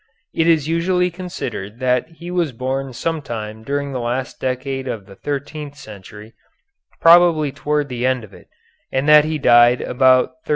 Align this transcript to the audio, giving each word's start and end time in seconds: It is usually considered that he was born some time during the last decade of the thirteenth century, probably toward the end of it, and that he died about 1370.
It 0.33 0.47
is 0.47 0.67
usually 0.67 1.11
considered 1.11 1.77
that 1.79 2.07
he 2.09 2.31
was 2.31 2.53
born 2.53 2.91
some 2.91 3.21
time 3.21 3.61
during 3.63 3.91
the 3.91 3.99
last 3.99 4.39
decade 4.41 4.87
of 4.87 5.05
the 5.05 5.13
thirteenth 5.13 5.75
century, 5.77 6.33
probably 6.99 7.51
toward 7.51 7.87
the 7.87 8.03
end 8.07 8.23
of 8.23 8.33
it, 8.33 8.47
and 8.91 9.07
that 9.07 9.25
he 9.25 9.37
died 9.37 9.79
about 9.79 10.29
1370. 10.45 10.49